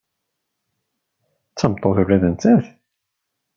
D 1.51 1.53
tameṭṭut 1.57 1.97
ula 2.03 2.17
d 2.21 2.23
nettat. 2.27 2.65